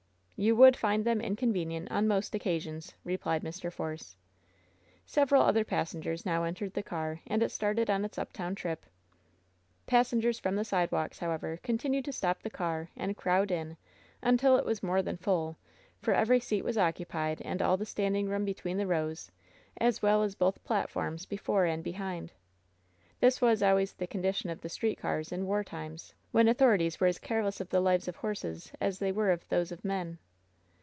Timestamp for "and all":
17.43-17.77